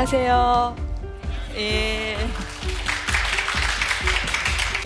[0.00, 0.76] 안녕하세요.
[1.56, 2.16] 예.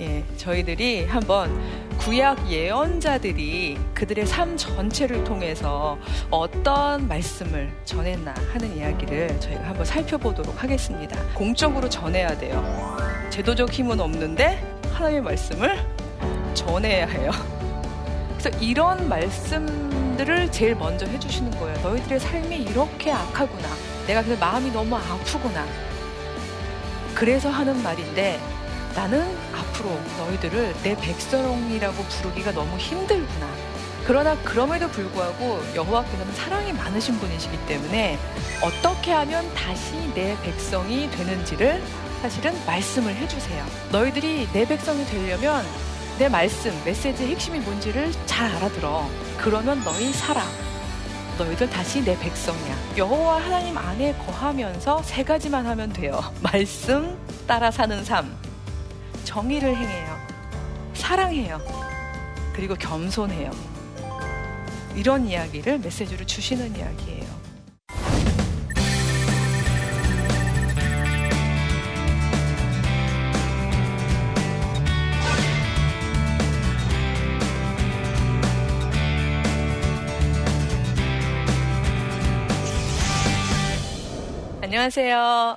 [0.01, 1.57] 예, 저희들이 한번
[1.99, 5.99] 구약 예언자들이 그들의 삶 전체를 통해서
[6.31, 11.17] 어떤 말씀을 전했나 하는 이야기를 저희가 한번 살펴보도록 하겠습니다.
[11.33, 12.97] 공적으로 전해야 돼요.
[13.31, 14.61] 제도적 힘은 없는데
[14.95, 15.79] 하나님의 말씀을
[16.55, 17.31] 전해야 해요.
[18.37, 21.79] 그래서 이런 말씀들을 제일 먼저 해주시는 거예요.
[21.83, 23.94] 너희들의 삶이 이렇게 악하구나.
[24.07, 25.67] 내가 그래서 마음이 너무 아프구나.
[27.15, 28.41] 그래서 하는 말인데
[28.95, 33.47] 나는 앞으로 너희들을 내 백성이라고 부르기가 너무 힘들구나.
[34.07, 38.19] 그러나 그럼에도 불구하고 여호와께서는 사랑이 많으신 분이시기 때문에
[38.61, 41.83] 어떻게 하면 다시 내 백성이 되는지를
[42.21, 43.65] 사실은 말씀을 해주세요.
[43.93, 45.65] 너희들이 내 백성이 되려면
[46.19, 49.09] 내 말씀, 메시지의 핵심이 뭔지를 잘 알아들어.
[49.39, 50.43] 그러면 너희 살아.
[51.39, 52.77] 너희들 다시 내 백성이야.
[52.97, 56.21] 여호와 하나님 안에 거하면서 세 가지만 하면 돼요.
[56.41, 58.35] 말씀 따라 사는 삶.
[59.25, 60.17] 정의를 행해요.
[60.95, 61.61] 사랑해요.
[62.55, 63.51] 그리고 겸손해요.
[64.95, 67.24] 이런 이야기를 메시지로 주시는 이야기예요.
[84.75, 85.57] 안녕하세요.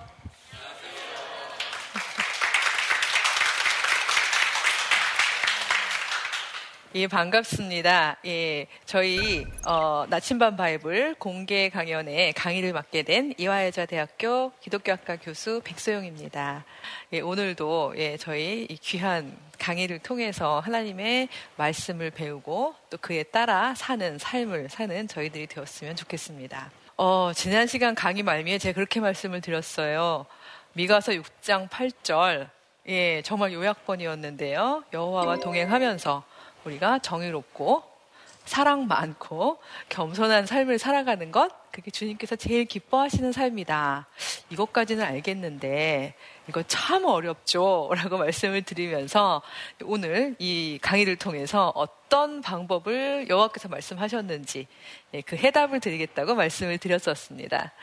[6.93, 8.17] 예, 반갑습니다.
[8.27, 16.63] 예, 저희 어, 나침반 바이블 공개 강연에 강의를 맡게 된 이화여자대학교 기독교학과 교수 백소영입니다.
[17.13, 24.19] 예, 오늘도 예, 저희 이 귀한 강의를 통해서 하나님의 말씀을 배우고 또 그에 따라 사는
[24.19, 26.69] 삶을 사는 저희들이 되었으면 좋겠습니다.
[26.99, 30.25] 어, 지난 시간 강의 말미에 제가 그렇게 말씀을 드렸어요.
[30.73, 32.49] 미가서 6장 8절.
[32.87, 34.83] 예, 정말 요약본이었는데요.
[34.91, 36.23] 여호와와 동행하면서
[36.65, 37.83] 우리가 정의롭고
[38.45, 39.59] 사랑 많고
[39.89, 44.07] 겸손한 삶을 살아가는 것 그게 주님께서 제일 기뻐하시는 삶이다.
[44.49, 46.15] 이것까지는 알겠는데
[46.47, 47.89] 이거 참 어렵죠.
[47.95, 49.41] 라고 말씀을 드리면서
[49.83, 54.67] 오늘 이 강의를 통해서 어떤 방법을 여호와께서 말씀하셨는지
[55.13, 57.73] 예, 그 해답을 드리겠다고 말씀을 드렸었습니다.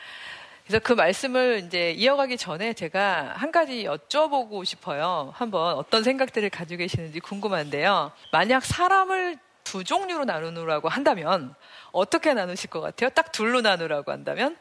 [0.65, 5.31] 그래서 그 말씀을 이제 이어가기 전에 제가 한 가지 여쭤보고 싶어요.
[5.35, 8.11] 한번 어떤 생각들을 가지고 계시는지 궁금한데요.
[8.31, 11.53] 만약 사람을 두 종류로 나누라고 한다면
[11.91, 13.09] 어떻게 나누실 것 같아요?
[13.11, 14.57] 딱 둘로 나누라고 한다면?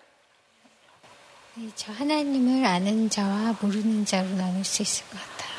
[1.57, 5.55] 네, 저 하나님을 아는 자와 모르는 자로 나눌 수 있을 것 같아요.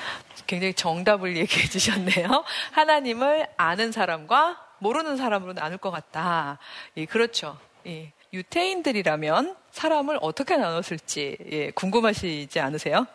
[0.45, 2.43] 굉장히 정답을 얘기해 주셨네요.
[2.71, 6.59] 하나님을 아는 사람과 모르는 사람으로 나눌 것 같다.
[6.97, 7.57] 예, 그렇죠.
[7.87, 8.11] 예.
[8.33, 13.07] 유태인들이라면 사람을 어떻게 나눴을지 예, 궁금하시지 않으세요?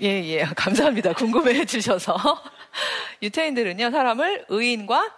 [0.00, 1.12] 예, 예, 감사합니다.
[1.14, 2.14] 궁금해 주셔서.
[3.20, 5.12] 유태인들은요, 사람을 의인과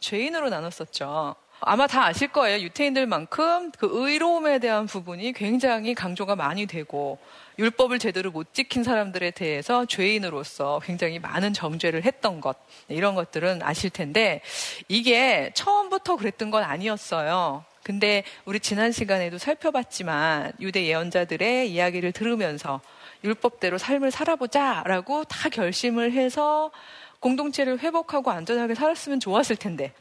[0.00, 1.34] 죄인으로 나눴었죠.
[1.60, 2.60] 아마 다 아실 거예요.
[2.60, 7.18] 유태인들만큼 그 의로움에 대한 부분이 굉장히 강조가 많이 되고,
[7.58, 12.56] 율법을 제대로 못 지킨 사람들에 대해서 죄인으로서 굉장히 많은 정죄를 했던 것,
[12.88, 14.40] 이런 것들은 아실 텐데,
[14.88, 17.64] 이게 처음부터 그랬던 건 아니었어요.
[17.82, 22.80] 근데 우리 지난 시간에도 살펴봤지만 유대 예언자들의 이야기를 들으면서
[23.24, 26.70] 율법대로 삶을 살아보자라고 다 결심을 해서
[27.20, 29.92] 공동체를 회복하고 안전하게 살았으면 좋았을 텐데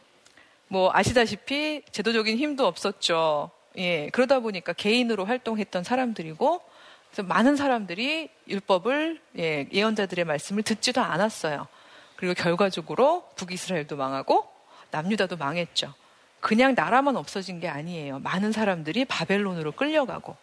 [0.69, 3.51] 뭐 아시다시피 제도적인 힘도 없었죠.
[3.77, 6.61] 예, 그러다 보니까 개인으로 활동했던 사람들이고
[7.09, 11.67] 그래서 많은 사람들이 율법을 예, 예언자들의 말씀을 듣지도 않았어요.
[12.15, 14.47] 그리고 결과적으로 북이스라엘도 망하고
[14.91, 15.93] 남유다도 망했죠.
[16.39, 18.19] 그냥 나라만 없어진 게 아니에요.
[18.19, 20.37] 많은 사람들이 바벨론으로 끌려가고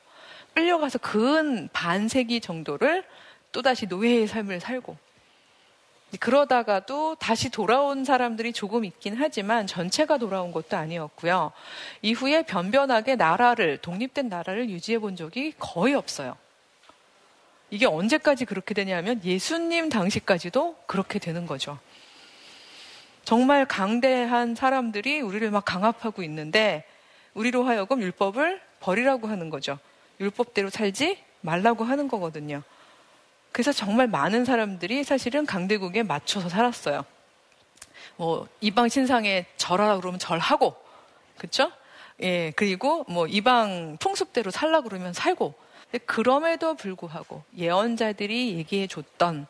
[0.54, 3.04] 끌려가서 근 반세기 정도를
[3.52, 4.96] 또다시 노예의 삶을 살고
[6.20, 11.52] 그러다가도 다시 돌아온 사람들이 조금 있긴 하지만 전체가 돌아온 것도 아니었고요.
[12.02, 16.36] 이후에 변변하게 나라를 독립된 나라를 유지해 본 적이 거의 없어요.
[17.70, 21.78] 이게 언제까지 그렇게 되냐면 예수님 당시까지도 그렇게 되는 거죠.
[23.24, 26.84] 정말 강대한 사람들이 우리를 막 강압하고 있는데
[27.34, 29.78] 우리로 하여금 율법을 버리라고 하는 거죠.
[30.20, 32.62] 율법대로 살지 말라고 하는 거거든요.
[33.56, 37.06] 그래서 정말 많은 사람들이 사실은 강대국에 맞춰서 살았어요.
[38.16, 40.76] 뭐 이방 신상에 절하라 그러면 절하고,
[41.38, 41.72] 그렇죠?
[42.20, 45.54] 예, 그리고 뭐 이방 풍습대로 살라 그러면 살고.
[46.04, 49.46] 그럼에도 불구하고 예언자들이 얘기해 줬던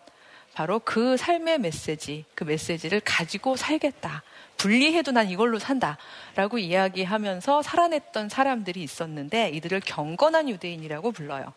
[0.54, 4.22] 바로 그 삶의 메시지, 그 메시지를 가지고 살겠다.
[4.56, 5.98] 분리해도 난 이걸로 산다.
[6.36, 11.52] 라고 이야기하면서 살아냈던 사람들이 있었는데 이들을 경건한 유대인이라고 불러요.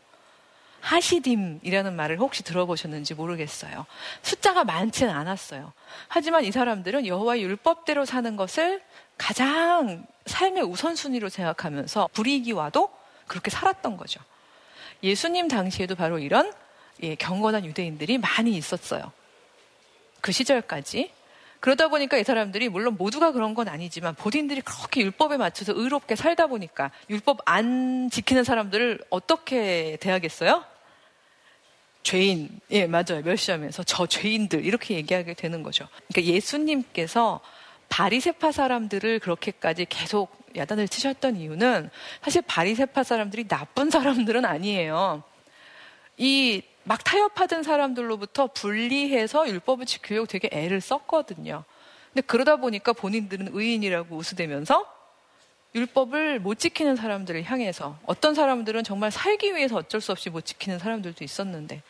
[0.82, 3.86] 하시딤이라는 말을 혹시 들어보셨는지 모르겠어요.
[4.22, 5.74] 숫자가 많지는 않았어요.
[6.08, 8.82] 하지만 이 사람들은 여호와의 율법대로 사는 것을
[9.18, 12.90] 가장 삶의 우선순위로 생각하면서 불이기와도
[13.28, 14.22] 그렇게 살았던 거죠.
[15.04, 16.52] 예수님 당시에도 바로 이런
[17.02, 19.12] 예, 경건한 유대인들이 많이 있었어요.
[20.22, 21.12] 그 시절까지.
[21.60, 26.48] 그러다 보니까 이 사람들이 물론 모두가 그런 건 아니지만 본인들이 그렇게 율법에 맞춰서 의롭게 살다
[26.48, 30.64] 보니까 율법 안 지키는 사람들을 어떻게 대하겠어요?
[32.04, 33.22] 죄인, 예, 맞아요.
[33.24, 35.88] 멸시하면서 저 죄인들 이렇게 얘기하게 되는 거죠.
[36.08, 37.42] 그러니까 예수님께서
[37.90, 41.90] 바리세파 사람들을 그렇게까지 계속 야단을 치셨던 이유는
[42.24, 45.24] 사실 바리세파 사람들이 나쁜 사람들은 아니에요.
[46.18, 51.64] 이 막 타협하던 사람들로부터 분리해서 율법을 지키려고 되게 애를 썼거든요.
[52.12, 54.92] 근데 그러다 보니까 본인들은 의인이라고 우스대면서
[55.76, 60.80] 율법을 못 지키는 사람들을 향해서 어떤 사람들은 정말 살기 위해서 어쩔 수 없이 못 지키는
[60.80, 61.84] 사람들도 있었는데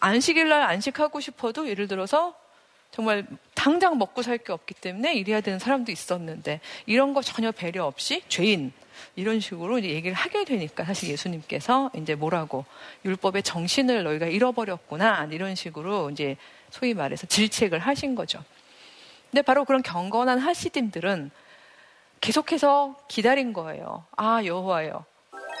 [0.00, 2.34] 안식일 날 안식하고 싶어도 예를 들어서
[2.90, 3.26] 정말
[3.64, 8.22] 당장 먹고 살 게 없기 때문에 일해야 되는 사람도 있었는데 이런 거 전혀 배려 없이
[8.28, 8.74] 죄인
[9.16, 12.66] 이런 식으로 얘기를 하게 되니까 사실 예수님께서 이제 뭐라고
[13.06, 16.36] 율법의 정신을 너희가 잃어버렸구나 이런 식으로 이제
[16.68, 18.44] 소위 말해서 질책을 하신 거죠.
[19.30, 21.30] 근데 바로 그런 경건한 하시딤들은
[22.20, 24.04] 계속해서 기다린 거예요.
[24.14, 25.06] 아 여호와요.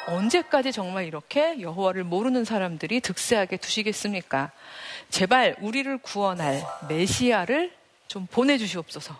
[0.08, 4.50] 언제까지 정말 이렇게 여호와를 모르는 사람들이 득세하게 두시겠습니까?
[5.08, 7.72] 제발 우리를 구원할 메시아를
[8.08, 9.18] 좀 보내주시옵소서.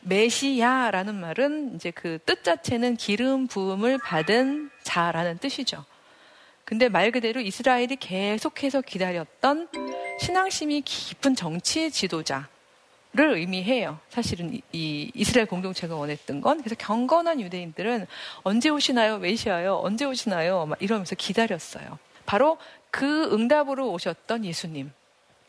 [0.00, 5.84] 메시아라는 말은 이제 그 뜻 자체는 기름 부음을 받은 자라는 뜻이죠.
[6.64, 9.68] 근데 말 그대로 이스라엘이 계속해서 기다렸던
[10.20, 12.48] 신앙심이 깊은 정치 지도자,
[13.16, 14.00] 를 의미해요.
[14.08, 18.08] 사실은 이, 이스라엘 공동체가 원했던 건 그래서 경건한 유대인들은
[18.42, 19.18] 언제 오시나요?
[19.18, 19.78] 메시아요?
[19.84, 20.66] 언제 오시나요?
[20.66, 22.00] 막 이러면서 기다렸어요.
[22.26, 22.58] 바로
[22.90, 24.90] 그 응답으로 오셨던 예수님.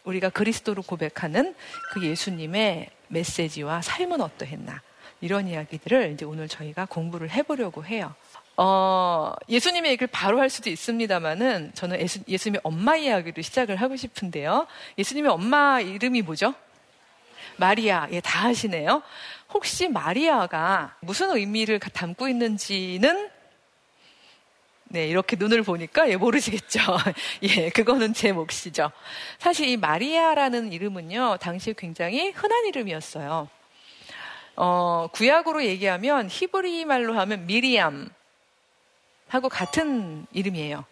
[0.05, 1.55] 우리가 그리스도로 고백하는
[1.91, 4.81] 그 예수님의 메시지와 삶은 어떠했나.
[5.21, 8.13] 이런 이야기들을 이제 오늘 저희가 공부를 해보려고 해요.
[8.57, 14.67] 어, 예수님의 얘기를 바로 할 수도 있습니다만은 저는 예수, 예수님의 엄마 이야기로 시작을 하고 싶은데요.
[14.97, 16.53] 예수님의 엄마 이름이 뭐죠?
[17.57, 19.01] 마리아, 예, 다 하시네요.
[19.53, 23.29] 혹시 마리아가 무슨 의미를 담고 있는지는
[24.95, 26.79] 네, 이렇게 눈을 보니까 예, 모르시겠죠.
[27.43, 28.93] 예, 그거는 제 몫이죠.
[29.39, 33.49] 사실 이 마리아라는 이름은요, 당시에 굉장히 흔한 이름이었어요.
[34.55, 38.07] 어, 구약으로 얘기하면 히브리 말로 하면 미리암
[39.27, 40.85] 하고 같은 이름이에요.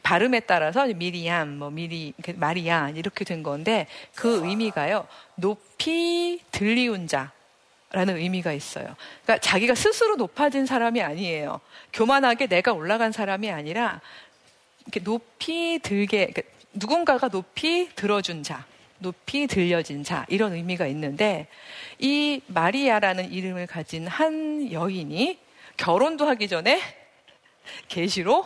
[0.00, 5.08] 발음에 따라서 미리암, 뭐 미리, 마리아 이렇게 된 건데 그 의미가요.
[5.34, 7.32] 높이 들리운 자.
[7.94, 8.96] 라는 의미가 있어요.
[9.22, 11.60] 그러니까 자기가 스스로 높아진 사람이 아니에요.
[11.92, 14.00] 교만하게 내가 올라간 사람이 아니라
[14.82, 18.66] 이렇게 높이 들게 그러니까 누군가가 높이 들어준 자,
[18.98, 21.46] 높이 들려진 자 이런 의미가 있는데
[22.00, 25.38] 이 마리아라는 이름을 가진 한 여인이
[25.76, 26.80] 결혼도 하기 전에
[27.86, 28.44] 계시로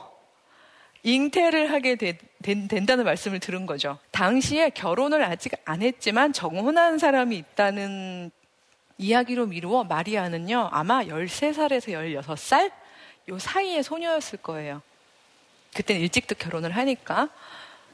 [1.05, 3.99] 잉태를 하게 되, 된, 된다는 말씀을 들은 거죠.
[4.11, 8.31] 당시에 결혼을 아직 안 했지만 정혼한 사람이 있다는
[8.99, 12.73] 이야기로 미루어 마리아는요, 아마 13살에서 16살?
[13.28, 14.83] 요 사이의 소녀였을 거예요.
[15.75, 17.28] 그때는 일찍도 결혼을 하니까.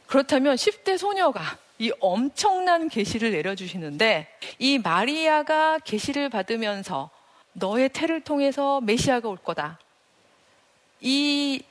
[0.06, 7.10] 그렇다면 10대 소녀가 이 엄청난 계시를 내려주시는데 이 마리아가 계시를 받으면서
[7.52, 9.78] 너의 태를 통해서 메시아가 올 거다.
[11.00, 11.62] 이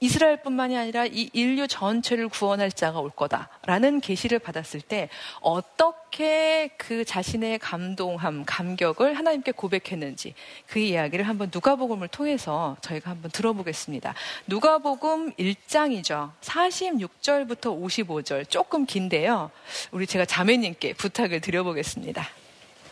[0.00, 5.08] 이스라엘뿐만이 아니라 이 인류 전체를 구원할 자가 올 거다라는 계시를 받았을 때
[5.40, 10.34] 어떻게 그 자신의 감동함, 감격을 하나님께 고백했는지
[10.68, 14.14] 그 이야기를 한번 누가복음을 통해서 저희가 한번 들어보겠습니다.
[14.46, 16.30] 누가복음 1장이죠.
[16.42, 19.50] 46절부터 55절 조금 긴데요.
[19.90, 22.24] 우리 제가 자매님께 부탁을 드려보겠습니다.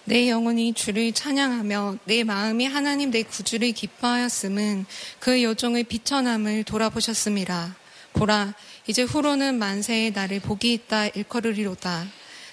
[0.08, 4.86] 내 영혼이 주를 찬양하며 내 마음이 하나님 내 구주를 기뻐하였음은
[5.18, 7.74] 그 여종의 비천함을 돌아보셨습니다.
[8.12, 8.54] 보라,
[8.86, 12.06] 이제 후로는 만세의 나를 복이 있다 일컬으리로다.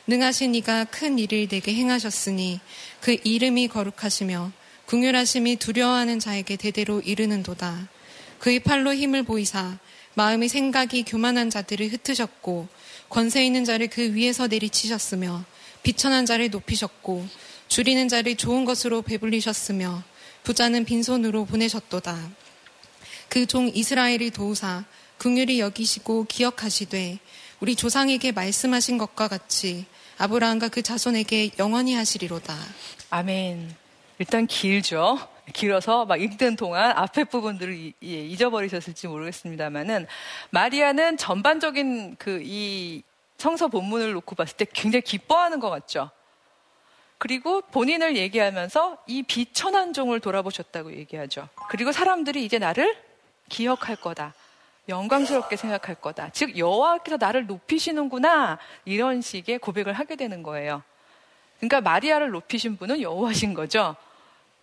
[0.07, 2.59] 능하신 이가 큰 일을 내게 행하셨으니
[3.01, 4.51] 그 이름이 거룩하시며
[4.87, 7.87] 궁율하심이 두려워하는 자에게 대대로 이르는도다.
[8.39, 9.77] 그의 팔로 힘을 보이사
[10.15, 12.67] 마음의 생각이 교만한 자들을 흩으셨고
[13.09, 15.45] 권세 있는 자를 그 위에서 내리치셨으며
[15.83, 17.25] 비천한 자를 높이셨고
[17.67, 20.03] 줄이는 자를 좋은 것으로 배불리셨으며
[20.43, 22.17] 부자는 빈손으로 보내셨도다.
[23.29, 24.85] 그 종 이스라엘을 도우사
[25.17, 27.19] 궁율이 여기시고 기억하시되
[27.59, 29.85] 우리 조상에게 말씀하신 것과 같이
[30.17, 32.55] 아브라함과 그 자손에게 영원히 하시리로다.
[33.09, 33.75] 아멘.
[34.19, 35.17] 일단 길죠.
[35.53, 40.07] 길어서 막 읽던 동안 앞에 부분들을 예, 잊어버리셨을지 모르겠습니다만은
[40.51, 43.01] 마리아는 전반적인 그 이
[43.43, 46.09] 성서 본문을 놓고 봤을 때 굉장히 기뻐하는 것 같죠.
[47.17, 51.49] 그리고 본인을 얘기하면서 이 비천한 종을 돌아보셨다고 얘기하죠.
[51.67, 52.97] 그리고 사람들이 이제 나를
[53.49, 54.33] 기억할 거다.
[54.87, 56.29] 영광스럽게 생각할 거다.
[56.29, 58.59] 즉 여호와께서 나를 높이시는구나.
[58.85, 60.81] 이런 식의 고백을 하게 되는 거예요.
[61.57, 63.97] 그러니까 마리아를 높이신 분은 여호와신 거죠.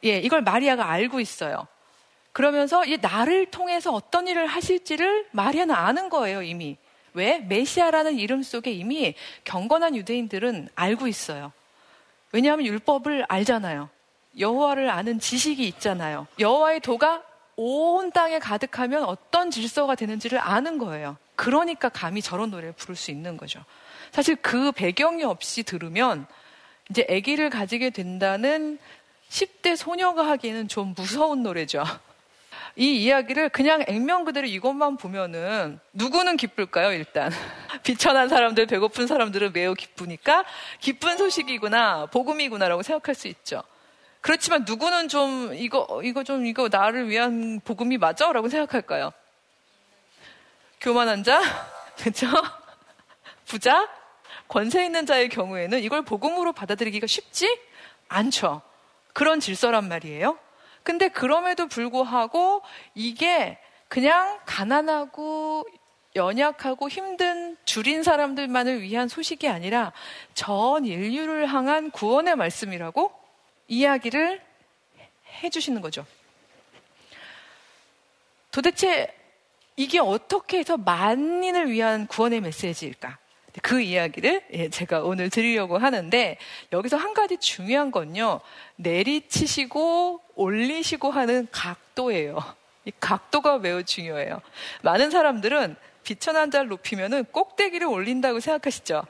[0.05, 1.67] 예, 이걸 마리아가 알고 있어요.
[2.33, 6.79] 그러면서 이 나를 통해서 어떤 일을 하실지를 마리아는 아는 거예요, 이미.
[7.15, 7.39] 왜?
[7.39, 9.15] 메시아라는 이름 속에 이미
[9.45, 11.53] 경건한 유대인들은 알고 있어요.
[12.33, 13.89] 왜냐하면 율법을 알잖아요.
[14.39, 16.27] 여호와를 아는 지식이 있잖아요.
[16.39, 17.23] 여호와의 도가
[17.57, 21.17] 온 땅에 가득하면 어떤 질서가 되는지를 아는 거예요.
[21.35, 23.65] 그러니까 감히 저런 노래를 부를 수 있는 거죠.
[24.13, 26.27] 사실 그 배경이 없이 들으면
[26.89, 28.79] 이제 아기를 가지게 된다는
[29.29, 31.85] 10대 소녀가 하기에는 좀 무서운 노래죠.
[32.77, 37.31] 이 이야기를 그냥 액면 그대로 이것만 보면은 누구는 기쁠까요, 일단?
[37.83, 40.45] 비천한 사람들, 배고픈 사람들은 매우 기쁘니까
[40.81, 43.63] 기쁜 소식이구나, 복음이구나라고 생각할 수 있죠.
[44.21, 48.33] 그렇지만 누구는 좀 이거, 이거 좀 이거 나를 위한 복음이 맞아?
[48.33, 49.13] 라고 생각할까요?
[50.81, 51.41] 교만한 자?
[51.97, 52.27] 그죠?
[53.47, 53.89] 부자?
[54.49, 57.59] 권세 있는 자의 경우에는 이걸 복음으로 받아들이기가 쉽지
[58.09, 58.63] 않죠.
[59.13, 60.39] 그런 질서란 말이에요.
[60.83, 62.63] 근데 그럼에도 불구하고
[62.95, 63.59] 이게
[63.89, 65.67] 그냥 가난하고
[66.17, 69.93] 연약하고 힘든 줄인 사람들만을 위한 소식이 아니라
[70.35, 73.13] 전 인류를 향한 구원의 말씀이라고
[73.69, 74.43] 이야기를
[75.43, 76.05] 해주시는 거죠.
[78.51, 79.15] 도대체
[79.77, 83.19] 이게 어떻게 해서 만인을 위한 구원의 메시지일까?
[83.63, 86.39] 그 이야기를 예, 제가 오늘 드리려고 하는데
[86.73, 88.41] 여기서 한 가지 중요한 건요.
[88.77, 92.39] 내리치시고 올리시고 하는 각도예요.
[92.87, 94.41] 이 각도가 매우 중요해요.
[94.83, 99.05] 많은 사람들은 비천한 자를 높이면은 꼭대기를 올린다고 생각하시죠.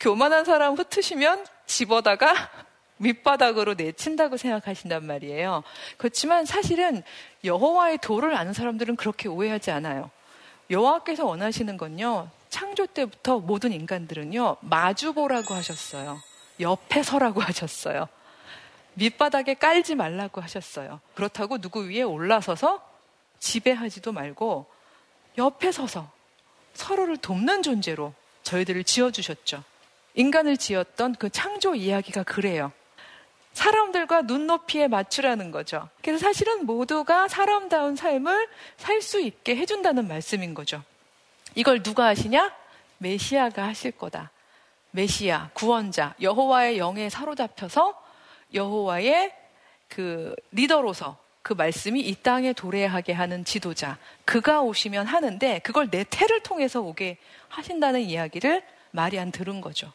[0.00, 2.32] 교만한 사람 흩으시면 집어다가
[2.96, 5.62] 밑바닥으로 내친다고 생각하신단 말이에요.
[5.98, 7.02] 그렇지만 사실은
[7.44, 10.10] 여호와의 도를 아는 사람들은 그렇게 오해하지 않아요.
[10.70, 12.30] 여호와께서 원하시는 건요.
[12.48, 16.18] 창조 때부터 모든 인간들은요, 마주보라고 하셨어요.
[16.60, 18.08] 옆에 서라고 하셨어요.
[18.96, 21.00] 밑바닥에 깔지 말라고 하셨어요.
[21.14, 22.82] 그렇다고 누구 위에 올라서서
[23.38, 24.66] 지배하지도 말고
[25.38, 26.10] 옆에 서서
[26.74, 29.62] 서로를 돕는 존재로 저희들을 지어주셨죠.
[30.14, 32.72] 인간을 지었던 그 창조 이야기가 그래요.
[33.52, 35.88] 사람들과 눈높이에 맞추라는 거죠.
[36.02, 40.82] 그래서 사실은 모두가 사람다운 삶을 살 수 있게 해준다는 말씀인 거죠.
[41.54, 42.54] 이걸 누가 하시냐?
[42.98, 44.30] 메시아가 하실 거다.
[44.90, 48.05] 메시아, 구원자, 여호와의 영에 사로잡혀서
[48.56, 49.32] 여호와의
[49.88, 56.40] 그 리더로서 그 말씀이 이 땅에 도래하게 하는 지도자, 그가 오시면 하는데 그걸 내 태를
[56.40, 59.92] 통해서 오게 하신다는 이야기를 마리안 들은 거죠.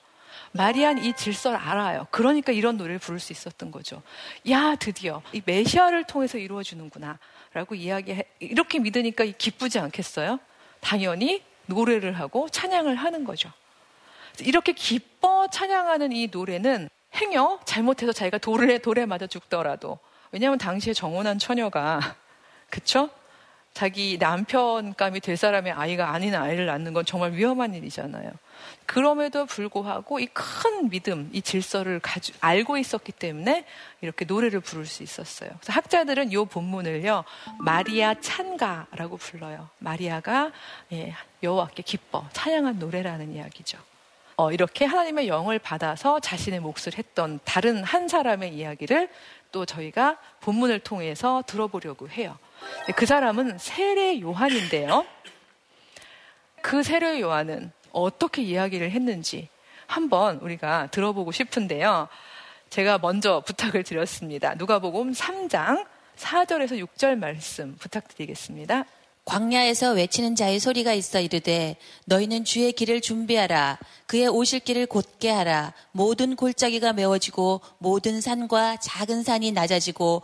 [0.54, 2.08] 마리안 이 질서를 알아요.
[2.10, 4.02] 그러니까 이런 노래를 부를 수 있었던 거죠.
[4.50, 7.20] 야, 드디어 이 메시아를 통해서 이루어지는구나.
[7.54, 10.40] 라고 이야기, 이렇게 믿으니까 기쁘지 않겠어요?
[10.80, 13.52] 당연히 노래를 하고 찬양을 하는 거죠.
[14.40, 16.90] 이렇게 기뻐 찬양하는 이 노래는
[17.22, 20.00] 행여 잘못해서 자기가 돌에 돌에 맞아 죽더라도
[20.32, 22.16] 왜냐하면 당시에 정혼한 처녀가
[22.70, 23.10] 그쵸?
[23.74, 28.30] 자기 남편감이 될 사람의 아이가 아닌 아이를 낳는 건 정말 위험한 일이잖아요.
[28.86, 33.66] 그럼에도 불구하고 이 큰 믿음, 이 질서를 가지, 알고 있었기 때문에
[34.02, 35.50] 이렇게 노래를 부를 수 있었어요.
[35.60, 37.24] 그래서 학자들은 이 본문을요,
[37.60, 39.70] 마리아 찬가라고 불러요.
[39.80, 40.52] 마리아가
[40.92, 43.78] 예, 여호와께 기뻐 찬양한 노래라는 이야기죠.
[44.42, 49.08] 어, 이렇게 하나님의 영을 받아서 자신의 몫을 했던 다른 한 사람의 이야기를
[49.52, 52.40] 또 저희가 본문을 통해서 들어보려고 해요.
[52.96, 55.06] 그 사람은 세례 요한인데요.
[56.60, 59.48] 그 세례 요한은 어떻게 이야기를 했는지
[59.86, 62.08] 한번 우리가 들어보고 싶은데요.
[62.72, 64.56] 제가 먼저 부탁을 드렸습니다.
[64.56, 65.86] 누가복음 3장
[66.18, 68.86] 4절에서 6절 말씀 부탁드리겠습니다.
[69.26, 73.78] 광야에서 외치는 자의 소리가 있어 이르되 너희는 주의 길을 준비하라.
[74.08, 75.74] 그의 오실 길을 곧게 하라.
[75.92, 80.24] 모든 골짜기가 메워지고 모든 산과 작은 산이 낮아지고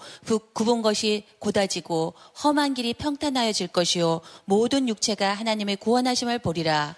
[0.54, 4.22] 굽은 것이 곧아지고 험한 길이 평탄하여질 것이요.
[4.46, 6.96] 모든 육체가 하나님의 구원하심을 보리라.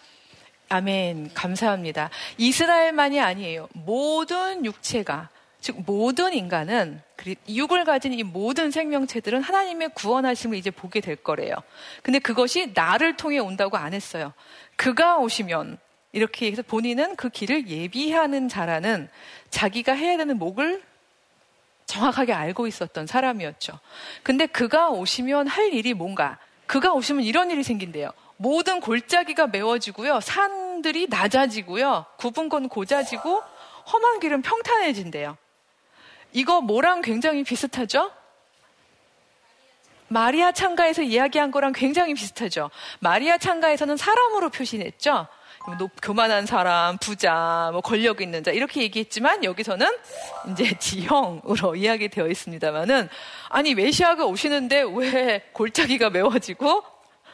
[0.69, 1.31] 아멘.
[1.33, 2.11] 감사합니다.
[2.37, 3.67] 이스라엘만이 아니에요.
[3.73, 5.29] 모든 육체가
[5.61, 7.01] 즉 모든 인간은
[7.49, 11.55] 육을 가진 이 모든 생명체들은 하나님의 구원하심을 이제 보게 될 거래요.
[12.01, 14.33] 근데 그것이 나를 통해 온다고 안 했어요.
[14.77, 15.77] 그가 오시면
[16.13, 19.09] 이렇게 해서 본인은 그 길을 예비하는 자라는
[19.49, 20.81] 자기가 해야 되는 목을
[21.85, 23.79] 정확하게 알고 있었던 사람이었죠.
[24.23, 26.37] 근데 그가 오시면 할 일이 뭔가?
[26.67, 28.11] 그가 오시면 이런 일이 생긴대요.
[28.37, 30.21] 모든 골짜기가 메워지고요.
[30.21, 32.05] 산들이 낮아지고요.
[32.17, 33.41] 굽은 건 고자지고
[33.91, 35.35] 험한 길은 평탄해진대요.
[36.31, 38.11] 이거 뭐랑 굉장히 비슷하죠?
[40.07, 42.71] 마리아 창가에서 이야기한 거랑 굉장히 비슷하죠.
[42.99, 45.27] 마리아 창가에서는 사람으로 표시했죠.
[45.77, 49.87] 높, 교만한 사람, 부자, 뭐 권력 있는 자 이렇게 얘기했지만 여기서는
[50.51, 53.07] 이제 지형으로 이야기되어 있습니다만은
[53.49, 56.83] 아니 메시아가 오시는데 왜 골짜기가 메워지고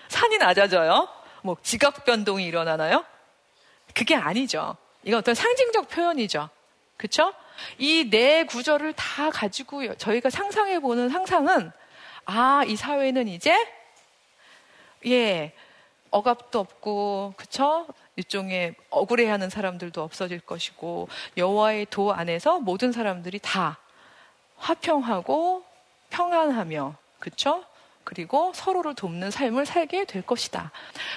[0.10, 1.08] 산이 낮아져요?
[1.44, 3.06] 뭐 지각 변동이 일어나나요?
[3.94, 4.76] 그게 아니죠.
[5.04, 6.50] 이건 어떤 상징적 표현이죠.
[6.98, 7.34] 그렇죠?
[7.78, 11.72] 이 네 구절을 다 가지고 저희가 상상해 보는 상상은
[12.26, 13.54] 아, 이 사회는 이제
[15.06, 15.54] 예,
[16.12, 17.88] 억압도 없고 그쵸?
[18.16, 23.78] 일종의 억울해하는 사람들도 없어질 것이고 여호와의 도 안에서 모든 사람들이 다
[24.58, 25.64] 화평하고
[26.10, 27.64] 평안하며 그쵸?
[28.06, 30.72] 그리고 서로를 돕는 삶을 살게 될 것이다.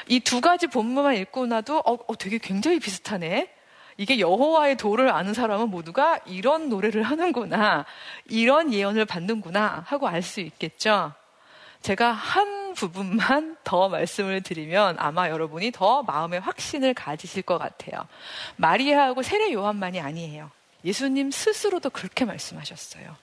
[0.08, 3.48] 이 두 가지 본문만 읽고 나도 어, 어 되게 굉장히 비슷하네.
[3.98, 7.84] 이게 여호와의 도를 아는 사람은 모두가 이런 노래를 하는구나,
[8.28, 11.12] 이런 예언을 받는구나 하고 알 수 있겠죠.
[11.82, 18.06] 제가 한 부분만 더 말씀을 드리면 아마 여러분이 더 마음의 확신을 가지실 것 같아요.
[18.56, 20.50] 마리아하고 세례 요한만이 아니에요.
[20.84, 23.16] 예수님 스스로도 그렇게 말씀하셨어요.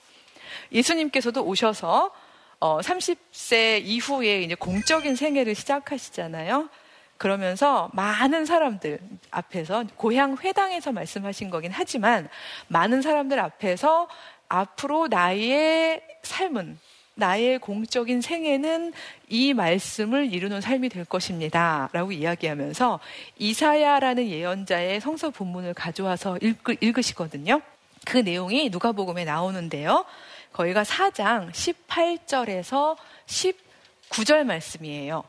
[0.72, 2.12] 예수님께서도 오셔서
[2.60, 6.70] 어, 30세 이후에 이제 공적인 생애를 시작하시잖아요.
[7.18, 9.00] 그러면서 많은 사람들
[9.32, 12.28] 앞에서 고향 회당에서 말씀하신 거긴 하지만
[12.68, 14.08] 많은 사람들 앞에서
[14.50, 16.78] 앞으로 나의 삶은
[17.18, 18.92] 나의 공적인 생애는
[19.30, 21.90] 이 말씀을 이루는 삶이 될 것입니다.
[21.94, 23.00] 라고 이야기하면서
[23.38, 27.62] 이사야라는 예언자의 성서 본문을 가져와서 읽, 으시거든요.
[28.06, 30.06] 그 내용이 누가복음에 나오는데요.
[30.52, 32.98] 거기가 4장 18절에서
[33.28, 35.24] 19절 말씀이에요.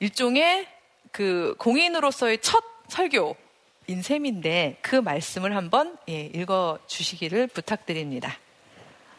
[0.00, 0.66] 일종의
[1.14, 3.36] 그 공인으로서의 첫 설교
[3.86, 8.36] 인 셈인데 그 말씀을 한번 예, 읽어 주시기를 부탁드립니다.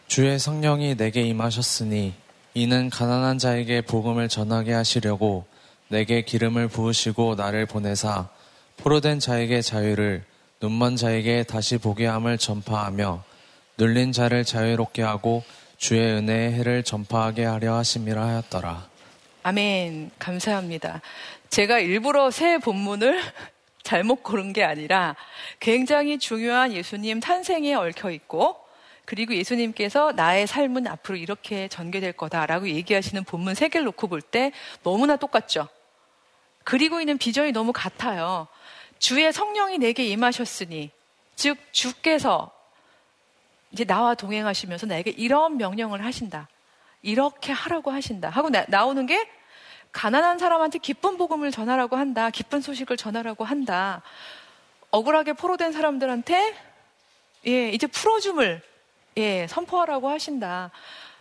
[0.07, 2.13] 주의 성령이 내게 임하셨으니
[2.53, 5.45] 이는 가난한 자에게 복음을 전하게 하시려고
[5.87, 8.27] 내게 기름을 부으시고 나를 보내사
[8.75, 10.25] 포로된 자에게 자유를
[10.59, 13.23] 눈먼 자에게 다시 보게 함을 전파하며
[13.77, 15.43] 눌린 자를 자유롭게 하고
[15.77, 18.95] 주의 은혜의 해를 전파하게 하려 하심이라 하였더라.
[19.43, 20.09] 아멘.
[20.17, 21.01] 감사합니다.
[21.49, 23.21] 제가 일부러 새 본문을
[23.83, 25.15] 잘못 고른 게 아니라
[25.59, 28.59] 굉장히 중요한 예수님 탄생에 얽혀 있고
[29.05, 34.51] 그리고 예수님께서 나의 삶은 앞으로 이렇게 전개될 거다라고 얘기하시는 본문 세 개를 놓고 볼 때
[34.81, 35.67] 너무나 똑같죠.
[36.63, 38.47] 그리고 있는 비전이 너무 같아요.
[38.97, 40.89] 주의 성령이 내게 임하셨으니
[41.35, 42.51] 즉 주께서
[43.71, 46.49] 이제 나와 동행하시면서 나에게 이런 명령을 하신다.
[47.03, 48.29] 이렇게 하라고 하신다.
[48.29, 49.29] 하고 나, 나오는 게
[49.95, 52.29] 가난한 사람한테 기쁜 복음을 전하라고 한다.
[52.29, 54.01] 기쁜 소식을 전하라고 한다.
[54.91, 56.53] 억울하게 포로된 사람들한테
[57.47, 58.61] 예, 이제 풀어줌을
[59.15, 60.71] 예, 선포하라고 하신다.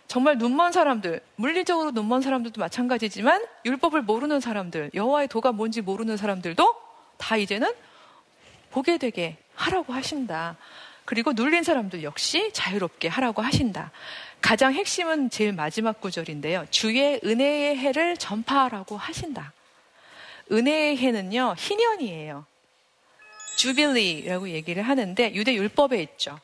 [0.07, 6.75] 정말 눈먼 사람들, 물리적으로 눈먼 사람들도 마찬가지지만 율법을 모르는 사람들, 여호와의 도가 뭔지 모르는 사람들도
[7.17, 7.73] 다 이제는
[8.71, 10.57] 보게 되게 하라고 하신다.
[11.05, 13.91] 그리고 눌린 사람들 역시 자유롭게 하라고 하신다.
[14.45, 16.67] 가장 핵심은 제일 마지막 구절인데요.
[16.69, 19.53] 주의 은혜의 해를 전파하라고 하신다.
[20.51, 22.45] 은혜의 해는요, 희년이에요.
[23.57, 26.39] 주빌리라고 얘기를 하는데 유대 율법에 있죠.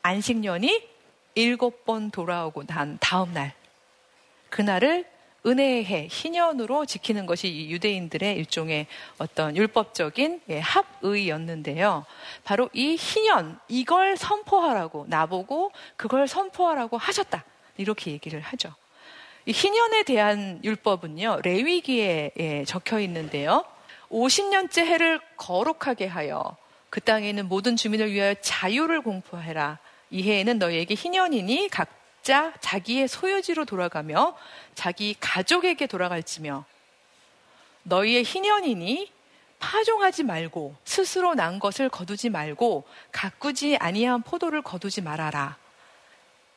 [0.00, 0.88] 안식년이
[1.34, 3.52] 일곱 번 돌아오고 난 다음 날.
[4.48, 5.04] 그날을
[5.44, 8.86] 은혜의 해, 희년으로 지키는 것이 유대인들의 일종의
[9.18, 12.06] 어떤 율법적인 예, 합의였는데요.
[12.44, 17.44] 바로 이 희년, 이걸 선포하라고, 나보고 그걸 선포하라고 하셨다.
[17.76, 18.72] 이렇게 얘기를 하죠.
[19.44, 23.64] 이 희년에 대한 율법은요, 레위기에 예, 적혀 있는데요.
[24.10, 26.56] 50년째 해를 거룩하게 하여
[26.90, 29.78] 그 땅에 있는 모든 주민을 위하여 자유를 공포해라.
[30.10, 34.36] 이 해에는 너희에게 희년이니 각 각자 자기의 소유지로 돌아가며
[34.76, 36.64] 자기 가족에게 돌아갈지며
[37.82, 39.10] 너희의 희년이니
[39.58, 45.56] 파종하지 말고 스스로 난 것을 거두지 말고 가꾸지 아니한 포도를 거두지 말아라.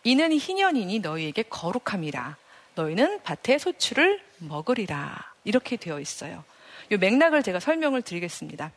[0.03, 2.37] 이는 희년이니 너희에게 거룩함이라.
[2.75, 5.33] 너희는 밭의 소출을 먹으리라.
[5.45, 6.43] 이렇게 되어 있어요.
[6.91, 8.71] 이 맥락을 제가 설명을 드리겠습니다.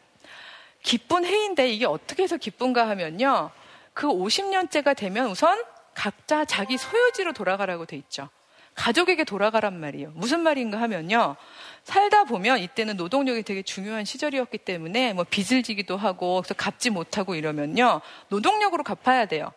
[0.82, 3.50] 기쁜 해인데 이게 어떻게 해서 기쁜가 하면요.
[3.92, 5.62] 그 50년째가 되면 우선
[5.98, 8.28] 각자 자기 소유지로 돌아가라고 돼 있죠.
[8.76, 10.12] 가족에게 돌아가란 말이에요.
[10.14, 11.34] 무슨 말인가 하면요.
[11.82, 17.34] 살다 보면 이때는 노동력이 되게 중요한 시절이었기 때문에 뭐 빚을 지기도 하고 그래서 갚지 못하고
[17.34, 18.00] 이러면요.
[18.28, 19.52] 노동력으로 갚아야 돼요.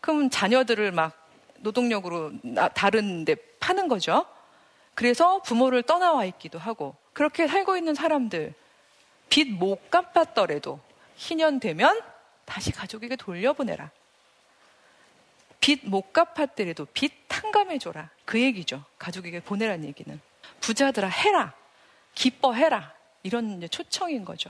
[0.00, 1.12] 그럼 자녀들을 막
[1.58, 2.32] 노동력으로
[2.74, 4.24] 다른 데 파는 거죠.
[4.94, 8.54] 그래서 부모를 떠나와 있기도 하고 그렇게 살고 있는 사람들
[9.28, 10.80] 빚 못 갚았더라도
[11.16, 12.00] 희년 되면
[12.46, 13.90] 다시 가족에게 돌려보내라.
[15.66, 18.10] 빚 못 갚았더라도 빚 탕감해 줘라.
[18.24, 18.84] 그 얘기죠.
[18.98, 20.20] 가족에게 보내란 얘기는.
[20.60, 21.54] 부자들아, 해라.
[22.14, 22.94] 기뻐해라.
[23.24, 24.48] 이런 초청인 거죠.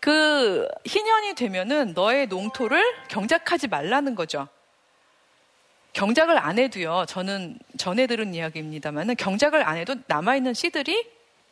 [0.00, 4.48] 그 희년이 되면은 너의 농토를 경작하지 말라는 거죠.
[5.92, 11.10] 경작을 안 해도요, 저는 전해 들은 이야기입니다만 경작을 안 해도 남아 있는 씨들이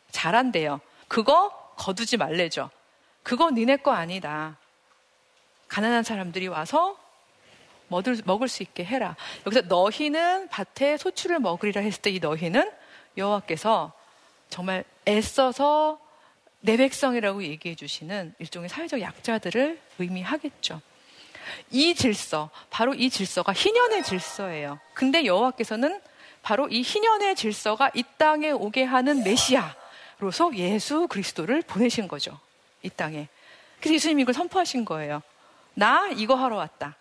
[0.09, 0.81] 자란대요.
[1.07, 2.71] 그거 거두지 말래죠.
[3.21, 4.57] 그거 니네 거 아니다.
[5.67, 7.02] 가난한 사람들이 와서
[7.93, 9.15] 먹을, 먹을 수 있게 해라.
[9.45, 12.69] 여기서 너희는 밭에 소출을 먹으리라 했을 때 이 너희는
[13.17, 13.93] 여호와께서
[14.49, 15.99] 정말 애써서
[16.59, 20.81] 내 백성이라고 얘기해 주시는 일종의 사회적 약자들을 의미하겠죠.
[21.71, 24.79] 이 질서, 바로 이 질서가 희년의 질서예요.
[24.93, 26.01] 근데 여호와께서는
[26.41, 32.39] 바로 이 희년의 질서가 이 땅에 오게 하는 메시아로서 예수 그리스도를 보내신 거죠.
[32.81, 33.27] 이 땅에.
[33.79, 35.21] 그래서 예수님이 이걸 선포하신 거예요.
[35.73, 36.95] 나 이거 하러 왔다.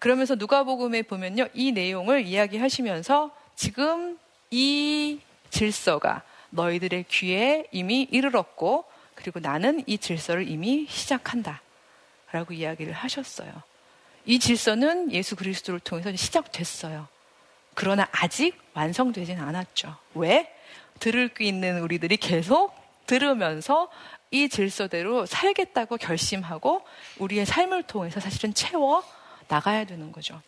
[0.00, 1.46] 그러면서 누가복음에 보면요.
[1.54, 4.18] 이 내용을 이야기하시면서 지금
[4.50, 11.60] 이 질서가 너희들의 귀에 이미 이르렀고 그리고 나는 이 질서를 이미 시작한다.
[12.32, 13.52] 라고 이야기를 하셨어요.
[14.24, 17.06] 이 질서는 예수 그리스도를 통해서 시작됐어요.
[17.74, 19.96] 그러나 아직 완성되진 않았죠.
[20.14, 20.50] 왜?
[20.98, 22.74] 들을 귀 있는 우리들이 계속
[23.06, 23.90] 들으면서
[24.30, 26.82] 이 질서대로 살겠다고 결심하고
[27.18, 29.02] 우리의 삶을 통해서 사실은 채워
[29.50, 30.40] 나가야 되는 거죠.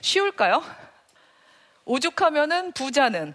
[0.00, 0.62] 쉬울까요?
[1.84, 3.34] 오죽하면은 부자는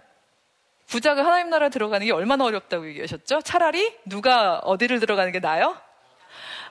[0.86, 3.42] 부자가 하나님 나라 들어가는 게 얼마나 어렵다고 얘기하셨죠?
[3.42, 5.76] 차라리 누가 어디를 들어가는 게 나아요?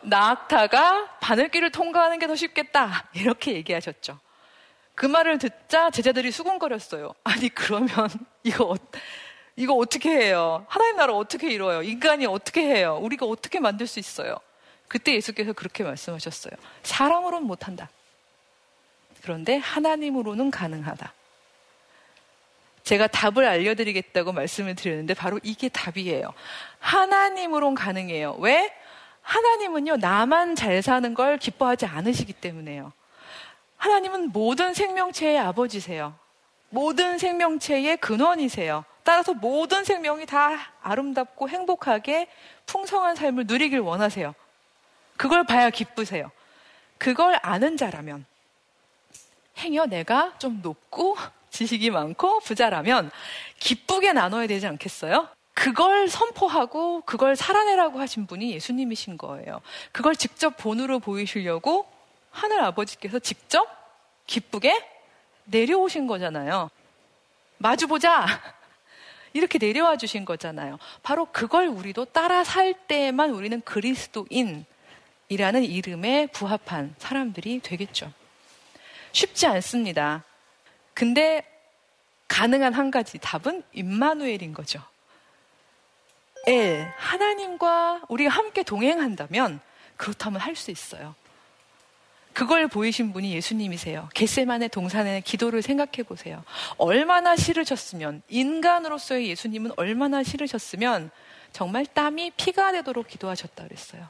[0.02, 3.08] 나악타가 바늘길을 통과하는 게 더 쉽겠다.
[3.14, 4.20] 이렇게 얘기하셨죠.
[4.96, 7.14] 그 말을 듣자 제자들이 수군거렸어요.
[7.24, 8.10] 아니, 그러면
[8.44, 8.76] 이거,
[9.56, 10.66] 이거 어떻게 해요?
[10.68, 11.82] 하나님 나라 어떻게 이루어요?
[11.84, 13.00] 인간이 어떻게 해요?
[13.02, 14.38] 우리가 어떻게 만들 수 있어요?
[14.92, 16.52] 그때 예수께서 그렇게 말씀하셨어요.
[16.84, 17.90] 사람으로는 못한다.
[19.22, 21.14] 그런데 하나님으로는 가능하다.
[22.84, 26.34] 제가 답을 알려드리겠다고 말씀을 드렸는데 바로 이게 답이에요.
[26.80, 28.36] 하나님으론 가능해요.
[28.40, 28.70] 왜?
[29.22, 32.92] 하나님은요, 나만 잘 사는 걸 기뻐하지 않으시기 때문에요.
[33.78, 36.16] 하나님은 모든 생명체의 아버지세요.
[36.70, 38.84] 모든 생명체의 근원이세요.
[39.04, 42.28] 따라서 모든 생명이 다 아름답고 행복하게
[42.66, 44.36] 풍성한 삶을 누리길 원하세요.
[45.22, 46.32] 그걸 봐야 기쁘세요.
[46.98, 48.26] 그걸 아는 자라면,
[49.60, 51.16] 행여 내가 좀 높고
[51.52, 53.12] 지식이 많고 부자라면
[53.60, 55.30] 기쁘게 나눠야 되지 않겠어요?
[55.54, 59.62] 그걸 선포하고 그걸 살아내라고 하신 분이 예수님이신 거예요.
[59.92, 61.88] 그걸 직접 본으로 보이시려고
[62.32, 63.68] 하늘 아버지께서 직접
[64.26, 64.84] 기쁘게
[65.44, 66.72] 내려오신 거잖아요.
[67.60, 68.26] 마주보자!
[69.34, 70.80] 이렇게 내려와 주신 거잖아요.
[71.04, 74.66] 바로 그걸 우리도 따라 살 때에만 우리는 그리스도인
[75.32, 78.12] 이라는 이름에 부합한 사람들이 되겠죠.
[79.14, 80.26] 쉽지 않습니다.
[80.94, 81.42] 근데
[82.28, 84.84] 가능한 한 가지 답은 임마누엘인 거죠.
[86.48, 89.62] 엘, 하나님과 우리가 함께 동행한다면
[89.96, 91.16] 그렇다면 할 수 있어요.
[92.34, 94.10] 그걸 보이신 분이 예수님이세요.
[94.14, 96.44] 겟세만의 동산의 기도를 생각해 보세요.
[96.78, 101.10] 얼마나 싫으셨으면 인간으로서의 예수님은 얼마나 싫으셨으면
[101.54, 104.10] 정말 땀이 피가 되도록 기도하셨다 그랬어요.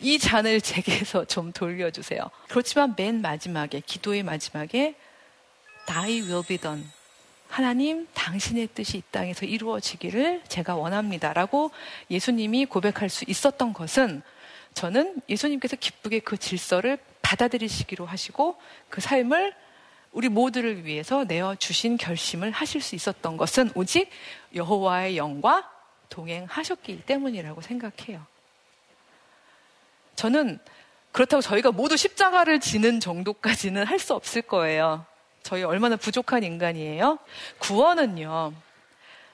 [0.00, 2.20] 이 잔을 제게서 좀 돌려주세요.
[2.48, 4.94] 그렇지만 맨 마지막에 기도의 마지막에
[5.86, 6.84] Thy will be done.
[7.48, 11.32] 하나님, 당신의 뜻이 이 땅에서 이루어지기를 제가 원합니다.
[11.32, 11.70] 라고
[12.10, 14.22] 예수님이 고백할 수 있었던 것은
[14.74, 18.58] 저는 예수님께서 기쁘게 그 질서를 받아들이시기로 하시고
[18.88, 19.54] 그 삶을
[20.12, 24.10] 우리 모두를 위해서 내어 주신 결심을 하실 수 있었던 것은 오직
[24.54, 25.68] 여호와의 영과
[26.08, 28.24] 동행하셨기 때문이라고 생각해요.
[30.18, 30.58] 저는
[31.12, 35.06] 그렇다고 저희가 모두 십자가를 지는 정도까지는 할 수 없을 거예요.
[35.44, 37.20] 저희 얼마나 부족한 인간이에요?
[37.60, 38.52] 구원은요,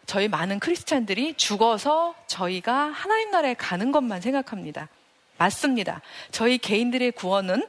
[0.04, 4.90] 저희 많은 크리스찬들이 죽어서 저희가 하나님 나라에 가는 것만 생각합니다.
[5.38, 6.02] 맞습니다.
[6.30, 7.66] 저희 개인들의 구원은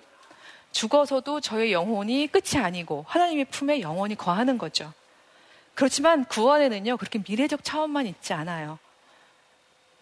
[0.74, 4.92] 죽어서도 저의 영혼이 끝이 아니고 하나님의 품에 영원히 거하는 거죠.
[5.74, 8.78] 그렇지만 구원에는요, 그렇게 미래적 차원만 있지 않아요.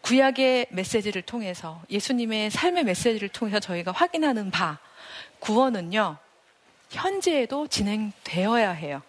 [0.04, 4.80] 구약의 메시지를 통해서 예수님의 삶의 메시지를 통해서 저희가 확인하는 바,
[5.40, 6.18] 구원은요,
[6.90, 9.02] 현재에도 진행되어야 해요.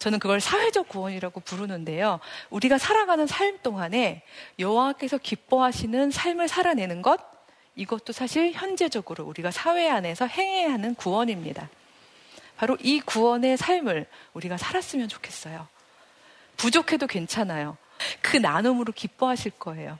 [0.00, 2.18] 저는 그걸 사회적 구원이라고 부르는데요.
[2.50, 4.22] 우리가 살아가는 삶 동안에
[4.58, 7.20] 여호와께서 기뻐하시는 삶을 살아내는 것,
[7.76, 11.70] 이것도 사실 현재적으로 우리가 사회 안에서 행해야 하는 구원입니다.
[12.56, 15.68] 바로 이 구원의 삶을 우리가 살았으면 좋겠어요.
[16.56, 17.76] 부족해도 괜찮아요.
[18.22, 19.98] 그 나눔으로 기뻐하실 거예요.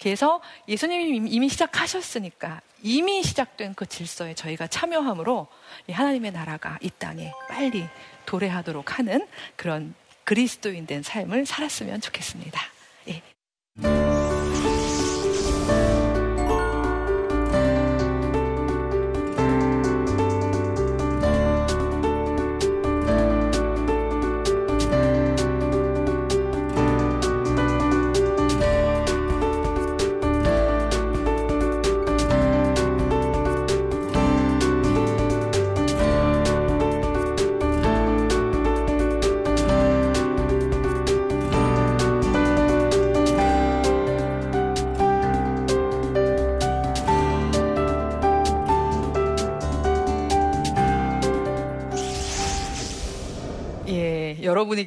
[0.00, 5.46] 그래서 예수님이 이미 시작하셨으니까 이미 시작된 그 질서에 저희가 참여함으로
[5.88, 7.86] 하나님의 나라가 이 땅에 빨리
[8.26, 12.60] 도래하도록 하는 그런 그리스도인 된 삶을 살았으면 좋겠습니다.
[13.08, 13.22] 예.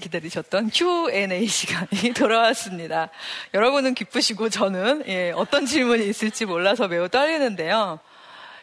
[0.06, 3.10] 기다리셨던 Q&A 시간이 돌아왔습니다.
[3.54, 8.00] 여러분은 기쁘시고 저는 예, 어떤 질문이 있을지 몰라서 매우 떨리는데요.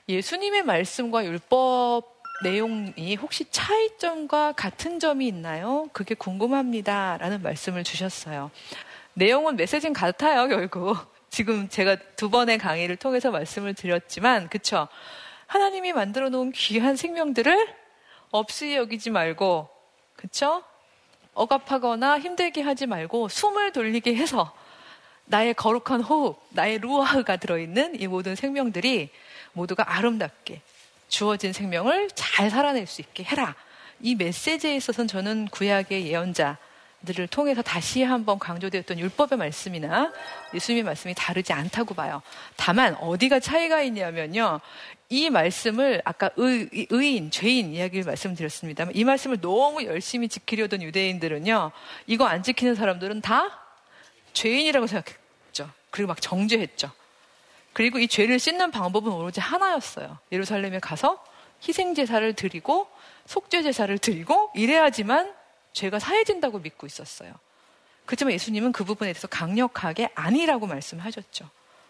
[0.09, 5.89] 예수님의 말씀과 율법 내용이 혹시 차이점과 같은 점이 있나요?
[5.93, 7.19] 그게 궁금합니다.
[7.19, 8.51] 라는 말씀을 주셨어요.
[9.15, 10.97] 내용은 메시지는 같아요, 결국.
[11.31, 14.89] 지금 제가 두 번의 강의를 통해서 말씀을 드렸지만, 그쵸?
[15.47, 17.69] 하나님이 만들어 놓은 귀한 생명들을
[18.31, 19.69] 없이 여기지 말고,
[20.17, 20.65] 그쵸?
[21.35, 24.53] 억압하거나 힘들게 하지 말고 숨을 돌리게 해서
[25.25, 29.11] 나의 거룩한 호흡, 나의 루아흐가 들어있는 이 모든 생명들이
[29.53, 30.61] 모두가 아름답게
[31.09, 33.55] 주어진 생명을 잘 살아낼 수 있게 해라.
[34.01, 36.59] 이 메시지에 있어서는 저는 구약의 예언자
[37.05, 40.13] 들을 통해서 다시 한번 강조되었던 율법의 말씀이나
[40.55, 42.23] 예수님의 말씀이 다르지 않다고 봐요.
[42.57, 44.61] 다만 어디가 차이가 있냐면요.
[45.09, 51.73] 이 말씀을 아까 의, 의인, 죄인 이야기를 말씀드렸습니다만 이 말씀을 너무 열심히 지키려던 유대인들은요.
[52.07, 53.61] 이거 안 지키는 사람들은 다
[54.33, 55.71] 죄인이라고 생각했죠.
[55.91, 56.91] 그리고 막 정죄했죠.
[57.73, 60.19] 그리고 이 죄를 씻는 방법은 오로지 하나였어요.
[60.31, 61.23] 예루살렘에 가서
[61.67, 62.89] 희생제사를 드리고
[63.27, 65.42] 속죄제사를 드리고 이래야지만
[65.73, 67.33] 죄가 사해진다고 믿고 있었어요.
[68.07, 71.49] 그렇지만 예수님은 그 부분에 대해서 강력하게 아니라고 말씀하셨죠.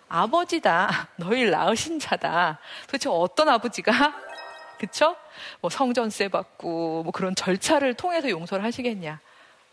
[0.08, 1.08] 아버지다.
[1.16, 2.58] 너희를 낳으신 자다.
[2.86, 3.92] 도대체 어떤 아버지가
[4.78, 5.16] 그쵸?
[5.60, 9.20] 뭐 성전세 받고 뭐 그런 절차를 통해서 용서를 하시겠냐?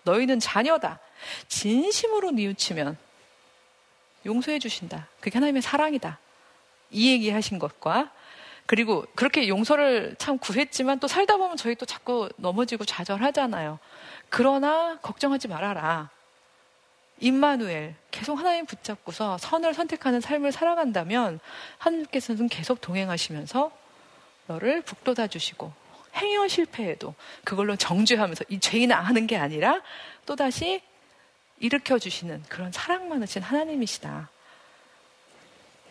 [0.04, 1.00] 너희는 자녀다.
[1.48, 2.98] 진심으로 뉘우치면
[4.26, 5.08] 용서해 주신다.
[5.20, 6.20] 그게 하나님의 사랑이다.
[6.92, 8.12] 이 얘기 하신 것과
[8.70, 13.80] 그리고 그렇게 용서를 참 구했지만 또 살다 보면 저희 또 자꾸 넘어지고 좌절하잖아요.
[14.30, 16.12] 그러나 걱정하지 말아라.
[17.18, 21.40] 임마누엘 계속 하나님 붙잡고서 선을 선택하는 삶을 살아간다면
[21.80, 23.72] 하나님께서는 계속 동행하시면서
[24.46, 25.74] 너를 북돋아 주시고
[26.18, 29.82] 행여 실패해도 그걸로 정죄하면서 이 죄인을 아는 게 아니라
[30.28, 30.84] 또다시
[31.58, 34.30] 일으켜 주시는 그런 사랑 많으신 하나님이시다.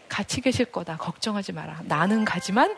[0.08, 0.96] 같이 계실 거다.
[0.96, 1.82] 걱정하지 마라.
[1.84, 2.74] 나는 가지만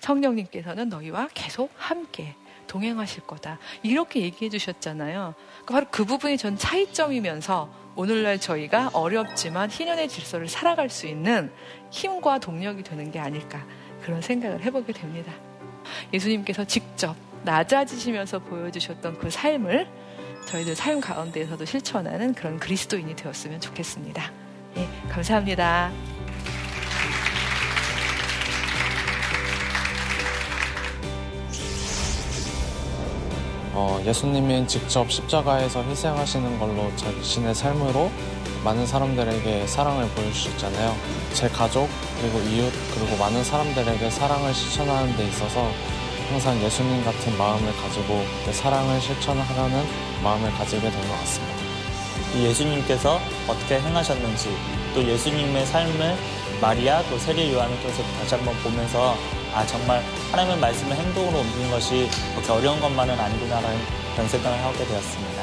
[0.00, 2.34] 성령님께서는 너희와 계속 함께
[2.66, 3.58] 동행하실 거다.
[3.82, 5.34] 이렇게 얘기해 주셨잖아요.
[5.64, 11.52] 그러니까 바로 그 부분이 전 차이점이면서 오늘날 저희가 어렵지만 희년의 질서를 살아갈 수 있는
[11.90, 13.64] 힘과 동력이 되는 게 아닐까
[14.02, 15.32] 그런 생각을 해보게 됩니다.
[16.12, 19.88] 예수님께서 직접 낮아지시면서 보여주셨던 그 삶을
[20.46, 24.32] 저희들 삶 가운데에서도 실천하는 그런 그리스도인이 되었으면 좋겠습니다.
[24.76, 25.92] 예, 감사합니다.
[33.74, 38.10] 어, 예수님이 직접 십자가에서 희생하시는 걸로 자신의 삶으로
[38.64, 40.94] 많은 사람들에게 사랑을 보여주셨잖아요.
[41.32, 41.88] 제 가족,
[42.20, 45.68] 그리고 이웃, 그리고 많은 사람들에게 사랑을 실천하는 데 있어서
[46.30, 49.84] 항상 예수님 같은 마음을 가지고 그 사랑을 실천하려는
[50.22, 51.54] 마음을 가지게 된 것 같습니다.
[52.36, 54.48] 예수님께서 어떻게 행하셨는지
[54.94, 56.16] 또 예수님의 삶을
[56.60, 59.16] 마리아 또 세례 요한을 통해서 다시 한번 보면서
[59.54, 63.78] 아 정말 하나님의 말씀을 행동으로 옮기는 것이 그렇게 어려운 것만은 아니구나라는
[64.14, 65.42] 그런 생각을 하게 되었습니다.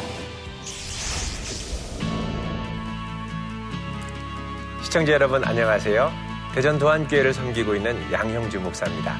[4.82, 6.12] 시청자 여러분 안녕하세요.
[6.56, 9.16] 대전 도안교회를 섬기고 있는 양형주 목사입니다.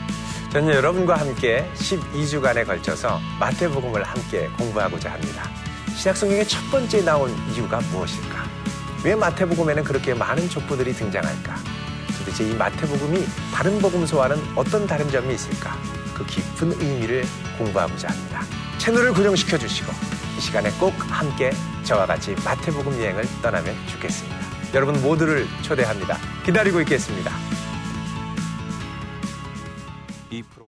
[0.52, 5.44] 저는 여러분과 함께 12주간에 걸쳐서 마태복음을 함께 공부하고자 합니다.
[5.96, 8.44] 신약성경의 첫 번째 나온 이유가 무엇일까?
[9.04, 11.79] 왜 마태복음에는 그렇게 많은 족보들이 등장할까?
[12.40, 15.76] 도대체 이 마태복음이 다른 복음서와는 어떤 다른 점이 있을까?
[16.16, 17.24] 그 깊은 의미를
[17.58, 18.42] 공부하고자 합니다.
[18.78, 19.92] 채널을 고정시켜 주시고
[20.38, 21.52] 이 시간에 꼭 함께
[21.84, 24.38] 저와 같이 마태복음 여행을 떠나면 좋겠습니다.
[24.74, 26.18] 여러분 모두를 초대합니다.
[26.46, 27.32] 기다리고 있겠습니다.
[30.32, 30.66] 이 프로...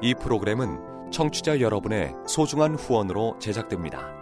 [0.00, 4.21] 이 프로그램은 청취자 여러분의 소중한 후원으로 제작됩니다.